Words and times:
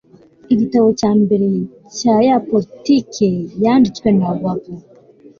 igitabo 0.53 0.87
cya 0.99 1.11
mbere 1.21 1.47
cya 1.97 2.15
ya 2.27 2.37
politiki 2.49 3.29
yanditswe 3.63 4.07
na 4.19 4.31
babu 4.41 4.73